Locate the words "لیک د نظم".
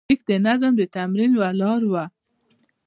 0.07-0.71